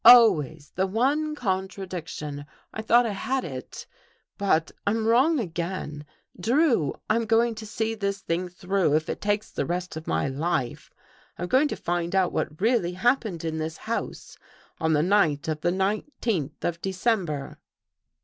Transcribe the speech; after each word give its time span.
"Always 0.03 0.71
the 0.73 0.87
one 0.87 1.35
contradiction. 1.35 2.47
I 2.73 2.81
thought 2.81 3.05
I 3.05 3.11
had 3.11 3.43
it. 3.45 3.85
But 4.35 4.71
I'm 4.87 5.05
wrong 5.05 5.39
again. 5.39 6.07
Drew, 6.39 6.95
I'm 7.07 7.25
going 7.27 7.53
to 7.53 7.67
see 7.67 7.93
this 7.93 8.19
thing 8.21 8.49
through, 8.49 8.95
if 8.95 9.09
it 9.09 9.21
takes 9.21 9.51
the 9.51 9.63
rest 9.67 9.95
of 9.95 10.07
my 10.07 10.27
life. 10.27 10.89
I'm 11.37 11.47
going 11.47 11.67
to 11.67 11.75
find 11.75 12.15
out 12.15 12.31
what 12.33 12.59
really 12.59 12.93
happened 12.93 13.45
in 13.45 13.59
this 13.59 13.77
house 13.77 14.39
on 14.79 14.93
the 14.93 15.03
night 15.03 15.47
of 15.47 15.61
the 15.61 15.71
nineteenth 15.71 16.65
of 16.65 16.81
December." 16.81 17.59